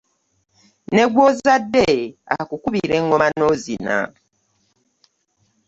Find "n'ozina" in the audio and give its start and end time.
3.37-3.97